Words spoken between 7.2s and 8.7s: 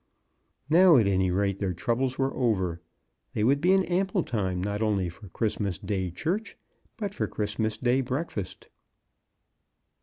Christmas day breakfast.